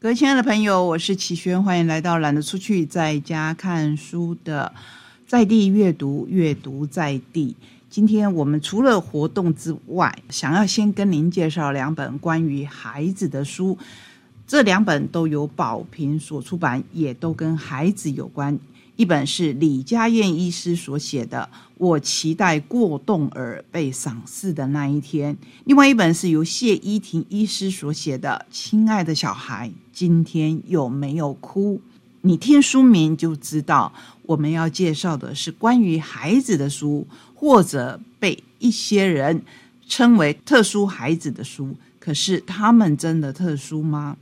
[0.00, 4.70] 各位亲爱的朋友，我是齐轩，欢迎来到懒得出去在家看书的
[5.26, 7.56] 在地阅读，阅读在地。
[7.88, 13.78] 今天我们除了活动之外，想要先跟您介绍两本关于孩子的书，
[14.46, 18.58] 这两本都有宝瓶所出版，也都跟孩子有关。
[18.96, 21.48] 一本是李家燕医师所写的
[21.78, 25.34] 《我期待过动儿被赏识的那一天》，
[25.64, 31.74] 另外一本是由谢依婷医师所写的《亲爱的小孩，今天有没有哭》。
[32.20, 39.42] 你听书名就知道，我们要介绍的是关于孩子的书，或者被一些人
[39.88, 41.76] 称为特殊孩子的书。
[41.98, 44.16] 可是他们真的特殊吗？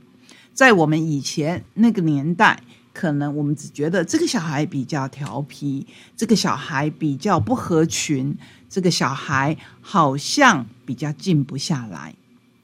[0.51, 2.59] 在我们以前那个年代。
[2.93, 8.37] 可能我们只觉得这个小孩比较调皮，这个小孩比较不合群，
[8.69, 12.13] 这个小孩好像比较静不下来。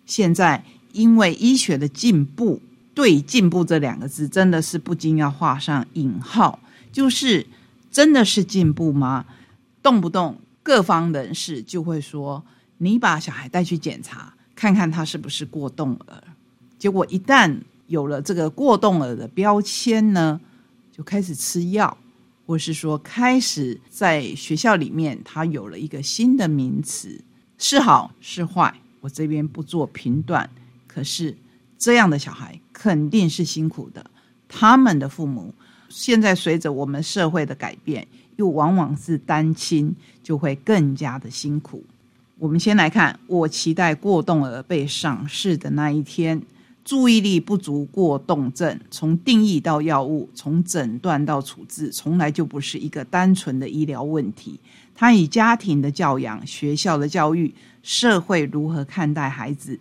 [0.05, 2.61] 现在因为医学的进步，
[2.93, 6.59] 对“进步”这两个字真的是不禁要画上引号。
[6.91, 7.45] 就是
[7.91, 9.25] 真的是进步吗？
[9.81, 12.43] 动不动各方人士就会说
[12.79, 16.23] ：“你把小孩带去检查，看看他是不是过动了。”
[16.79, 17.55] 结果一旦
[17.89, 20.39] 有了这个过动儿的标签呢，
[20.91, 21.97] 就开始吃药，
[22.45, 27.19] 或是说开始在学校里面，他有了一个新的名词，
[27.57, 30.47] 是好是坏，我这边不做评断。
[30.87, 31.35] 可是
[31.79, 34.05] 这样的小孩肯定是辛苦的，
[34.47, 35.51] 他们的父母
[35.89, 41.83] 现在随着我们社会的改变，又往往是单亲，就会更加的辛苦。
[42.37, 46.39] 我们先来看，我期待过动儿被赏识的那一天。
[46.89, 54.59] 注意力不足过动症，从定义到药物，从诊断到处置，从来就不是一个单纯的医疗问题。
[54.95, 59.79] 它与家庭的教养、学校的教育、社会如何看待孩子，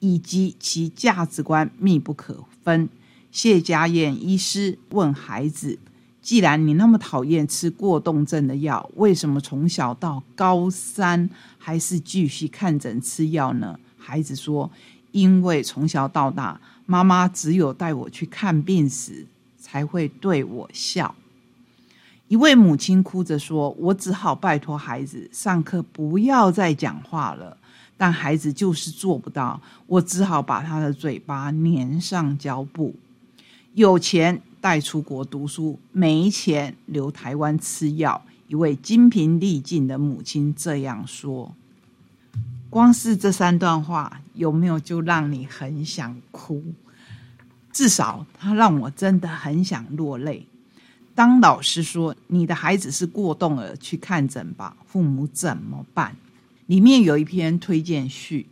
[0.00, 2.86] 以及其价值观密不可分。
[3.32, 5.78] 谢家燕医师问孩子
[6.20, 14.70] ：“既然你那么讨厌吃过动症的药，为什么从小到高三还是继续看诊吃药呢？”孩子说。
[15.12, 19.26] 因为从小到大，妈妈只有带我去看病时
[19.58, 21.14] 才会对我笑。
[22.28, 27.56] 一位母亲哭着说：“我只好拜托孩子上课不要再讲话了。”
[27.96, 32.94] 但孩子就是做不到，我只好把他的嘴巴粘上胶布。
[33.74, 38.22] 有钱带出国读书，没钱留台湾吃药。
[38.48, 41.54] 一位精疲力尽的母亲这样说。
[42.70, 46.64] 光是这三段话，有没有就让你很想哭？
[47.70, 50.46] 至少他让我真的很想落泪。
[51.14, 56.16] 当老师说你的孩子是过动了，去看诊吧，父母怎么办？
[56.68, 58.46] 里面有一篇推荐序，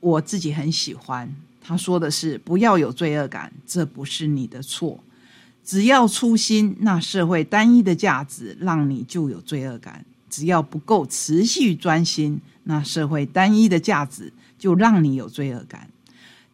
[0.00, 1.32] 我自己很喜欢。
[1.60, 4.98] 他说的是：不要有罪恶感，这不是你的错。
[5.64, 10.04] 只要初心，那社会单一的价值让你就有罪恶感。
[10.28, 12.40] 只要不够持续专心。
[12.64, 15.88] 那社会单一的价值就让你有罪恶感，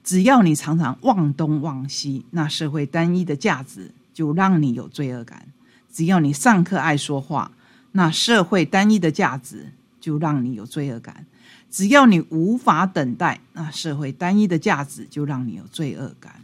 [0.05, 5.39] 只要你常常忘东忘西，那社会单一的价值就让你有罪恶感；
[5.91, 7.51] 只要你上课爱说话，
[7.93, 11.25] 那社会单一的价值就让你有罪恶感；
[11.71, 16.35] 只要你无法等待，那社会单一的价值就让你有罪恶感。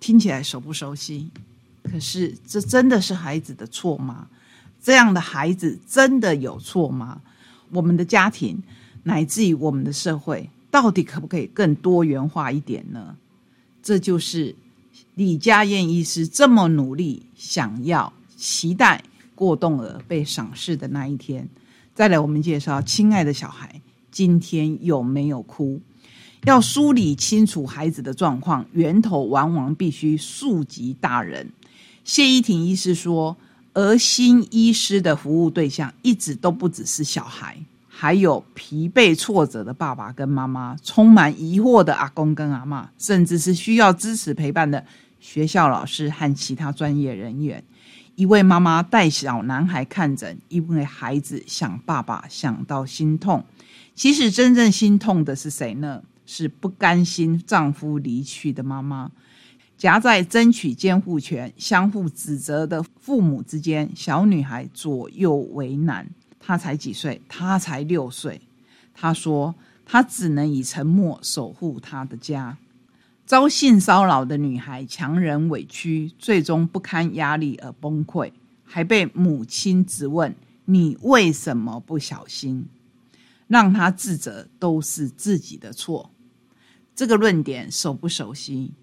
[0.00, 1.30] 听起来熟不熟悉？
[1.84, 4.26] 可是这真的是孩子的错吗？
[4.82, 7.20] 这样的孩子真的有错吗？
[7.70, 8.60] 我们的家庭。
[9.04, 13.14] 乃至于我们的社会，到底可不可以更多元化一点呢？
[13.82, 14.56] 这就是
[15.14, 21.46] 李家燕医师这么努力想要期待过动儿被赏识的那一天。
[21.94, 25.78] 再来，我们介绍亲爱的小孩，今天有没有哭？
[26.44, 31.50] 要梳理清楚孩子的状况，源头往往必须溯及大人。
[32.02, 33.36] 谢依婷医师说，
[33.74, 37.58] 儿心医师的服务对象一直都不只是小孩。
[38.02, 44.84] 还有疲惫挫折的爸爸跟妈妈，充满疑惑的阿公跟阿妈，甚至是需要支持陪伴的
[45.20, 47.62] 学校老师和其他专业人员。
[48.16, 53.44] 一位妈妈带小男孩看诊，因为孩子想爸爸想到心痛。
[53.94, 56.02] 其实真正心痛的是谁呢？
[56.26, 59.12] 是不甘心丈夫离去的妈妈。
[59.78, 66.08] 夹在争取监护权、相互指责的父母之间，小女孩左右为难。
[66.44, 67.22] 他才几岁？
[67.28, 68.40] 他才六岁。
[68.92, 69.54] 他说
[69.86, 72.58] ：“他只能以沉默守护他的家。”
[73.24, 78.32] 遭性骚扰的女孩强忍委屈，最终不堪压力而崩溃，
[78.64, 80.34] 还被母亲质问
[80.66, 82.66] ：“你为什么不小心？”
[83.46, 86.10] 让他自责都是自己的错。
[86.94, 88.74] 这个论点熟不熟悉？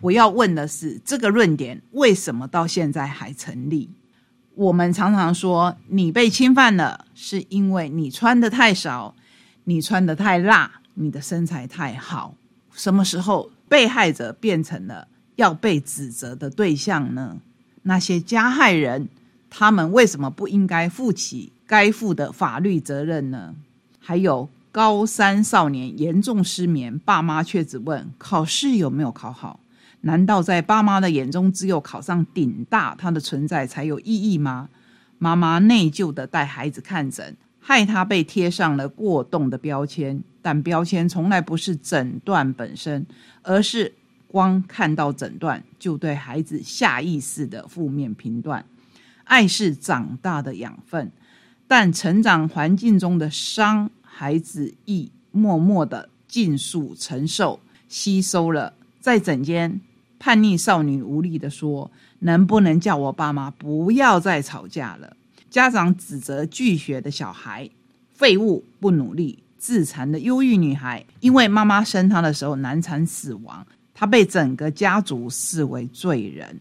[0.00, 3.90] 我要问的是，这个论点为什么到现在还成立？
[4.58, 9.14] 我们常常说你被侵犯了，是因为你穿的太少，
[9.62, 12.34] 你穿的太辣，你的身材太好。
[12.72, 15.06] 什么时候被害者变成了
[15.36, 17.36] 要被指责的对象呢？
[17.82, 19.08] 那些加害人，
[19.48, 23.54] 他们为什么不应该负起该负的法律责任呢？
[24.00, 29.60] 还有高三少年严重失眠，爸妈却只问考试有没有考好。
[30.02, 34.68] 难道在爸妈的眼中，只有考上顶大，他的存在才有意义吗？
[35.18, 40.22] 妈妈内疚的带孩子看诊，害他被贴上了过动的标签。
[40.40, 43.04] 但标签从来不是诊断本身，
[43.42, 43.92] 而是
[44.28, 48.64] 光看到诊断就对孩子下意识的负面评断。
[49.24, 51.10] 爱是长大的养分，
[51.66, 57.58] 但成长环境中的伤，孩子亦默默的尽数承受、
[57.88, 58.72] 吸收了。
[59.00, 59.80] 在诊间。
[60.18, 65.16] 叛逆少女无力的说：“能不能叫我爸妈不要再吵架了？”
[65.48, 67.68] 家长指责拒绝的小孩
[68.12, 76.60] 废物、不努力、自残的忧郁女孩，因为妈妈生她的时候难产死亡，她被整个家族视为罪人。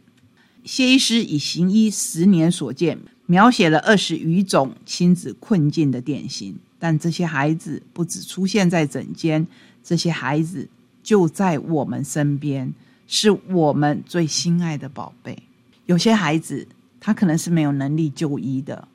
[0.64, 9.46] 谢医师以行医十年所见，描写了二十余种亲子困境的典型，但这些孩子不只出现在诊间，
[9.84, 10.68] 这些孩子
[11.02, 12.74] 就在我们身边。
[13.08, 15.38] 是我们最心爱的宝贝。
[15.86, 16.68] 有些孩子，
[17.00, 18.88] 他可能是没有能力就医的，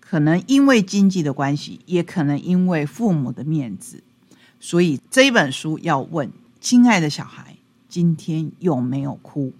[0.00, 4.02] 可能因为经济的关系，也可能因为父母的面子。
[4.58, 6.30] 所以这本书要问：
[6.60, 7.56] 亲爱的小孩，
[7.88, 9.52] 今天有没有哭？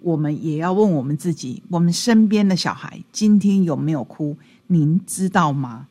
[0.00, 4.36] 我们也要问我们自己：我们身边的小孩今天有没有哭？
[4.66, 5.86] 您知道吗？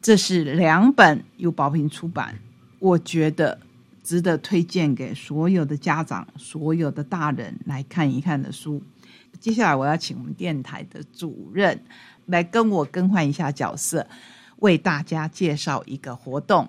[0.00, 2.38] 这是两本由宝平出版，
[2.78, 3.58] 我觉得。
[4.02, 8.82] 值得推荐给所有的家长、所有的大人来看一看的书。
[9.38, 11.80] 接下来，我要请我们电台的主任
[12.26, 14.06] 来跟我更换一下角色，
[14.58, 16.68] 为大家介绍一个活动。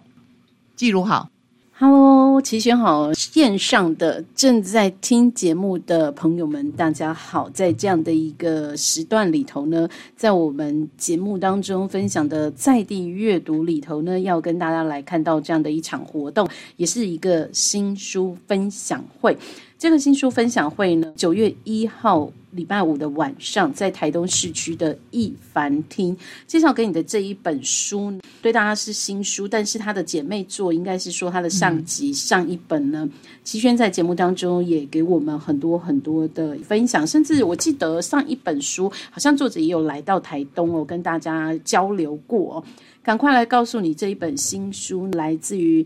[0.76, 1.30] 记录好。
[1.78, 7.50] Hello，齐轩好，线上的正在听节目的朋友们，大家好。
[7.52, 9.88] 在这样的一个时段里头呢，
[10.18, 16.46] 在我们节目当中分享的在地阅读里头呢，要跟大家来看到这样的一场活动，
[16.76, 19.38] 也是一个新书分享会。
[19.82, 28.14] 这个新书分享会呢，九月一号礼拜五的晚上，在台东市区的一凡厅介绍给你的这一本书，
[28.44, 33.10] 对大家是新书，但是他的姐妹作应该是说他的上集上一本呢。
[33.44, 42.64] 齐轩在节目当中也给我们很多很多的分享，甚至我记得上一本书好像作者也有来到台东哦，跟大家交流过哦。
[43.02, 45.84] 赶快来告诉你，这一本新书来自于。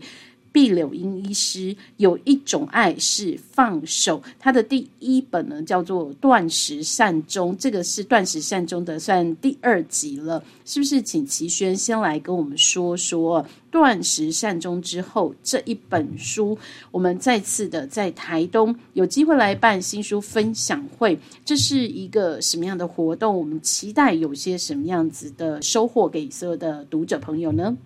[0.56, 11.02] 毕柳英医师有一种爱是放手，他的第一本呢叫做《断食善终》，这个是《断食善终》的算第二集了，是不是？
[11.02, 16.56] 请齐轩先来跟我们说说《断食善终》之后这一本书，
[16.90, 23.36] 我们再次的在台东有机会来办新书分享会，这是一个什么样的活动？
[23.36, 27.76] 我们期待有些什么样子的收获给所有的读者朋友呢？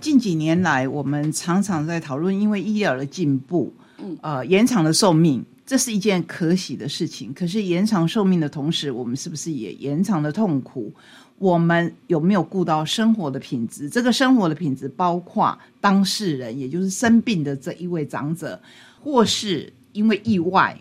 [0.00, 7.32] 近几年来，我们常常在讨论，因为医疗的进步，嗯呃，延长了寿命，这是一件可喜的事情。
[7.32, 10.92] 可是延长寿命的同时，我们是不是也延长了痛苦？
[11.38, 13.88] 我们有没有顾到生活的品质？
[13.88, 18.60] 这个生活的品质包括当事人，也就是生病的这一位长者，
[19.02, 20.78] 或是因为意外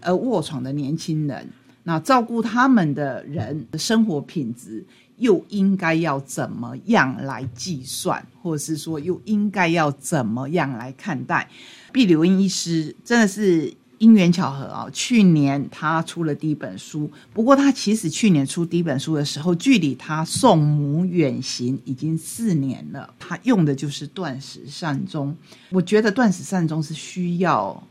[0.00, 1.48] 而卧床的年轻人，
[1.84, 4.84] 那照顾他们的人的生活品质。
[5.18, 11.48] 又应该要怎么样来计算，或者是说又应该要怎么样来看待？
[11.92, 14.88] 毕柳英医师真的是因缘巧合啊！
[14.92, 23.12] 去年他出了第一本书，不过他其实去年出第一本书的时候，距离他送母远行已经四年了。
[23.18, 25.36] 他用的就是断食善终。
[25.70, 27.82] 我觉得断食善终是需要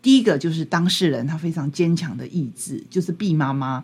[0.00, 3.82] 第一个就是当事人他非常坚强的意志，就是毕妈妈。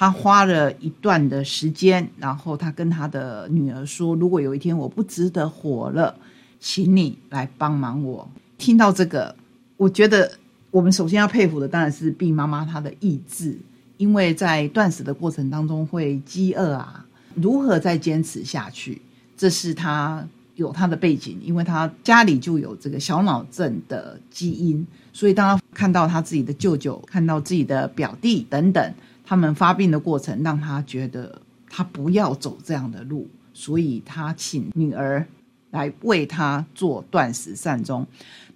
[0.00, 6.14] 他花了一段的时间，然后他跟他的女儿说：“如果有一天我不值得活了，
[6.60, 9.34] 请你来帮忙我。”听到这个，
[9.76, 10.30] 我觉得
[10.70, 13.58] 我们首先要佩服的当然是毕妈妈她的意志，
[13.96, 19.02] 因为在断食的过程当中会饥饿啊，如何再坚持下去？
[19.36, 20.24] 这是他
[20.54, 28.94] 有他的背景，因为他家里就有这个小脑症的基因，所以当他看到他自己的舅舅、看到自己的表弟等等。
[29.28, 35.26] 他们发病的过程让他觉得他不要走这样的路，所以他请女儿
[35.70, 38.06] 来为他做断食善终。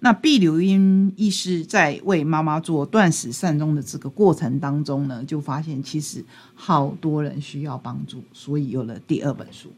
[0.01, 6.25] 那毕留英医师在为妈妈做断食善终的这个过程当中呢，就发现其实
[6.55, 9.71] 好多人需要帮助，所以有了第二本书。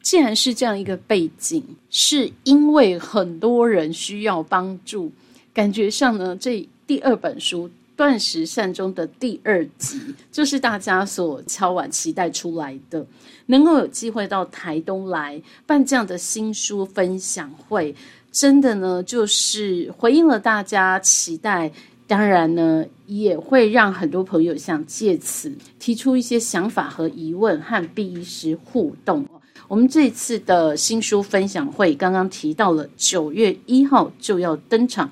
[0.00, 5.12] 既然是这样一个背景，是因为很多人需要帮助，
[5.52, 10.00] 感觉上呢，这第二本书《断食善终》的第二集，
[10.30, 13.04] 就是大家所敲碗期待出来的，
[13.46, 17.92] 能够有机会到台东来办这样的新书分享会。
[18.30, 21.72] 真的呢，就是回应了大家期待，
[22.06, 29.26] 当然呢，也会让很多朋友想借此提出一些想法和疑问，和毕医师互动。
[29.66, 35.10] 我们这次的新书分享会刚刚提到了九月一号就要登场。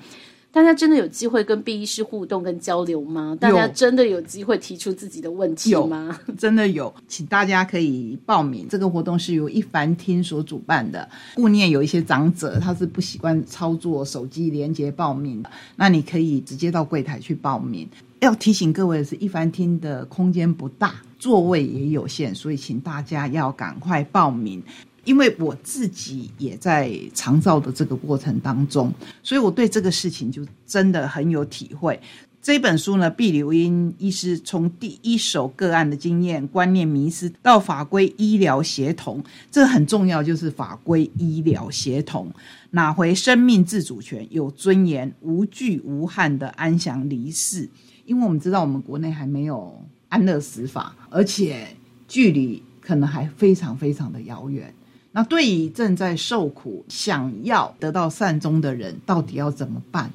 [0.57, 3.37] 大家真的有机会跟 B 医师互动跟交流吗？
[3.39, 6.19] 大家真的有机会提出自己的问题吗？
[6.35, 8.65] 真的有，请大家可以报名。
[8.67, 11.07] 这个活动是由一凡厅所主办的。
[11.35, 17.87] 顾念有一些长者，他是不习惯操作手机连接报名的，那你可以直接到柜台去报名。
[18.21, 24.63] 要提醒各位的是，一凡厅的空间不大，座位也有限，所以请大家要赶快报名。
[25.07, 31.97] 因为我自己也在长照的这个过程当中，所以我对这个事情就真的很有体会。
[32.41, 42.29] 这本书呢，毕留英医师从第一手个案的经验、观念迷失到法规医疗协同，这很重要，就是法规医疗协同，
[42.71, 47.69] 拿回生命自主权，有尊严、无惧无憾的安详离世。
[48.05, 51.65] 因为我们知道，我们国内还没有安乐死法，而且
[52.09, 54.73] 距离可能还非常非常的遥远。
[55.11, 60.11] 那对于正在受苦、想要得到善终的人，到底要怎么办？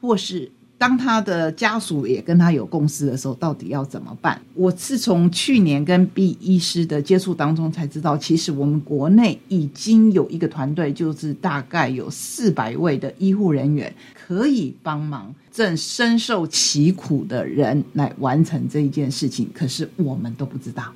[0.00, 4.40] 或是当他的家属也跟他有共识的时候，到底要怎么办？
[4.54, 13.94] 我是从去年跟 B 医师的接触当中才知道，其实我们国内已经有一个团队，就是大概有四百位的医护人员，
[14.26, 19.48] 可以帮忙正深受其苦的人来完成这一件事情。
[19.54, 20.92] 可是我们都不知道。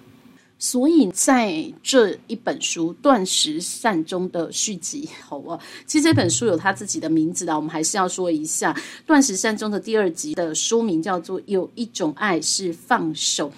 [0.60, 8.72] 所以在这一本书《断食善终》的续集，好啊，其实这本书有他自己的名字的，我们还是要说一下，
[9.06, 13.48] 《断食善终》的第二集的书名叫做《有一种爱是放手》。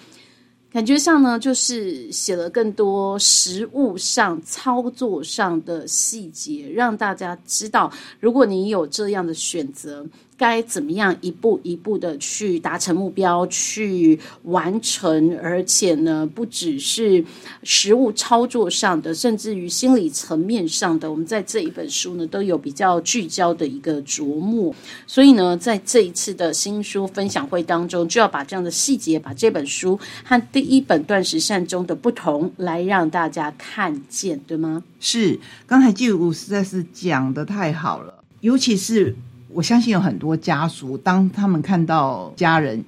[0.71, 10.05] 感觉上呢，就是写了更多实物上操作上的细节，让大家知道，如果你有这样的选择。
[10.41, 17.23] 该怎么样一步一步的去达成目标，去完成，而且呢，不只是
[17.61, 24.73] 实物操作上的，甚至于心理层面上的，我们在这一本书呢都有比较聚焦的一个琢磨。
[25.05, 34.83] 所以呢，在这一次的新书分享会当中，就要把这样的细节，把这本书和第一本《断食善终》的不同，来让大家看见，对吗？
[34.99, 39.15] 是，刚才季武实在是讲的太好了，尤其是。
[39.53, 42.83] 我相信有很多家属，当他们看到家人，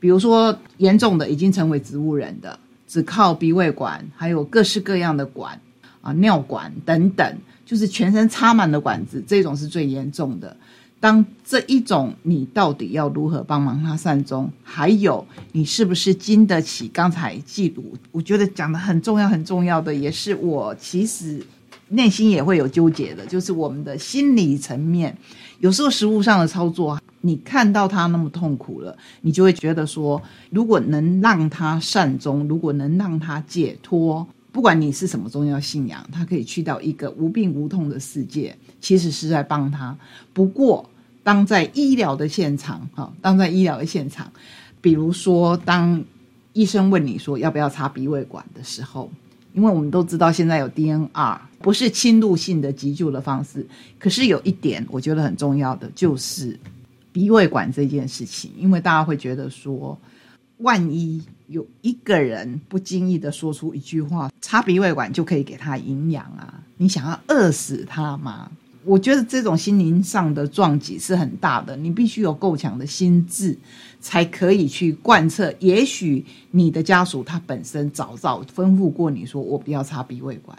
[0.00, 5.60] 比如说严重的已经成为植物人的，只靠鼻胃管，还有各式各样的管
[6.00, 10.56] 啊，尿管等等，就是全身插满了管子，这种是最严重的。
[10.98, 14.50] 当这一种，你到底要如何帮忙他善终？
[14.64, 17.94] 还有，你是不是经得起刚才记录？
[18.10, 21.40] 我觉得讲的很重要，很重要的，也是我其实
[21.88, 25.16] 内心也会有纠结的，就是我们的心理层面。
[25.60, 39.96] 有时候实物上的操作，你看到他那么痛苦了，你就会觉得说，如果能让他善终，如果能让他解脱，不管你是什么宗教信仰，他可以去到一个无病无痛的世界，其实是在帮他。
[40.32, 40.90] 不过，
[41.22, 44.30] 当在医疗的现场，哈，当在医疗的现场，
[44.80, 46.04] 比如说当
[46.52, 49.10] 医生问你说要不要插鼻胃管的时候。
[49.54, 53.66] 因为我们都知道现在有 DNR，不是侵入性的急救的方式。
[53.98, 56.56] 可是有一点我觉得很重要的就是
[57.10, 59.98] 鼻胃管这件事情，因为大家会觉得说，
[60.58, 68.48] 万一有一个人不经意的说出一句话，插鼻胃管就可以给他营养啊，你想要饿死他吗？
[68.84, 73.58] 我觉得这种心灵上的撞击是很大的，你必须有够强的心智，
[74.00, 75.52] 才可以去贯彻。
[75.58, 80.56] 也许你的家属他本身早早吩咐过你说，我不要插鼻胃管，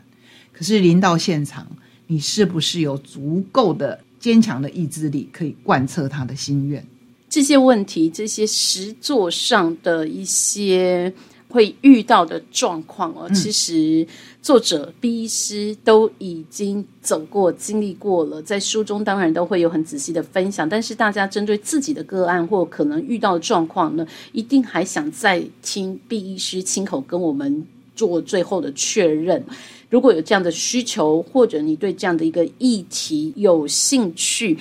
[0.58, 1.68] 可是临到现场，
[2.08, 6.84] 你是不是有足够的坚强的意志力，可以贯彻他的心愿？
[7.30, 11.14] 这些问题，这些实作上的一些。
[11.50, 14.06] 会遇到的状况哦，其实
[14.42, 20.68] 作者、B 师都已经走过、经历过了，在书中当然都会有很仔细的分享。
[20.68, 29.42] 但是大家针对自己的个案或可能遇到的状况呢，一定还想再听 B 医师亲口跟我们做最后的确认。
[29.90, 34.58] 如果有这样的需求，或者你对这样的一个议题有兴趣。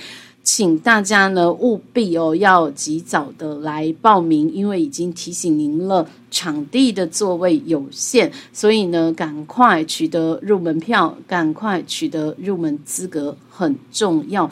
[0.48, 14.48] 请大家呢务必哦要及早的来报名，因为已经提醒您了，场地的座位有限，所以呢赶快取得入门票，赶快取得入门资格很重要。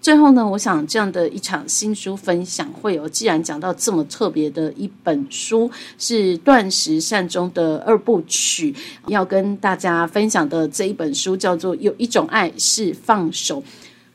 [0.00, 8.74] 最后呢，我想这样的一场新书分享会哦，既然讲到这么特别的一本书，是断食善终的二部曲，
[9.08, 13.60] 要跟大家分享的这一本书叫做《有一种爱是放手》。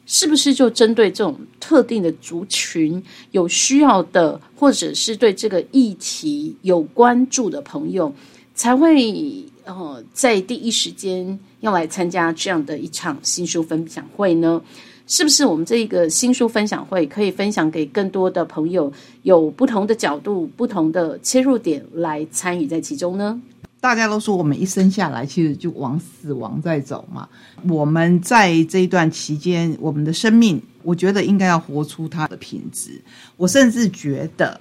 [0.07, 8.13] 是不是就针对这种特定的族群有需要的，或者是对这个议题有关注的朋友，
[8.53, 14.61] 才会呃在第一时间要来参加这样的一场新书分享会呢？
[15.07, 23.39] 是不是我们这一个新书分享会可以分享给更多的朋友，有不同的角度、不同的切入点来参与在其中呢？
[23.79, 27.29] 大家都说我们一生下来其实就往死亡在走嘛。
[27.69, 32.99] 我们在这一段期间，我们的生命，我觉得应该要活出它的品质。
[33.37, 34.59] 我甚至觉得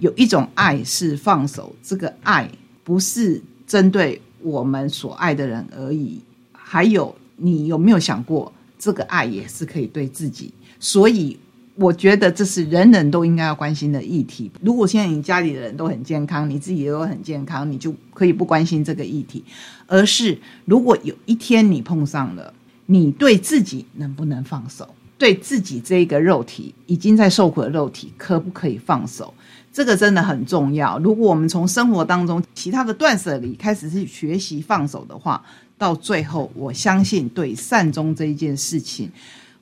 [0.00, 2.50] 有一种爱是放手，这个爱
[2.82, 6.20] 不是针对我们所爱的人而已。
[6.52, 10.52] 还有，你有没有想过，这个爱也是可以对自己？
[10.78, 11.38] 所以。
[11.78, 14.50] 我觉得这是人人都应该要关心的议题。
[14.62, 19.44] 如果现在你家里的人都很健康，你自己也都很健康，你就可以不关心这个议题。
[19.86, 22.54] 而是如果有一天你碰上了，
[22.86, 24.88] 你对自己能不能放手？
[25.18, 29.34] 对自己这个肉体已经在受苦的肉体，可不可以放手？
[29.70, 30.98] 这个真的很重要。
[31.00, 35.44] 如果我们从生活当中其他的断舍离开始去学习放手的话，
[35.78, 39.10] 到最后，我相信对善终这一件事情。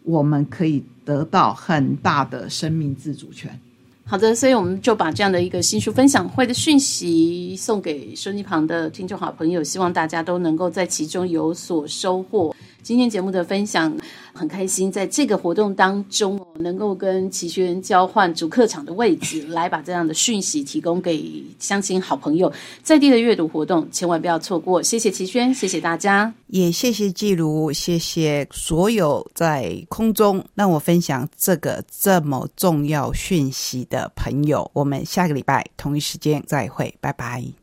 [0.03, 3.59] 我们可以得到很大的生命自主权。
[4.05, 12.55] 好的，所以我们就把这样的一个新书分享会的讯息送给收音旁的听众好朋友，希望大家都能够在其中有所收获。
[12.85, 13.97] 今天节目的分享
[14.35, 22.53] 很开心，在这个活动当中哦，能够跟齐轩交换主客场的位置，来把这样的讯息提供给乡亲好朋友。
[22.83, 24.83] 在地的阅读活动，千万不要错过。
[24.83, 34.71] 谢谢齐轩，谢谢大家，也谢谢季如，谢谢所有在空中让我分享这个这么重要讯息的朋友。
[34.75, 37.55] 我们下个礼拜同一时间再会，拜拜。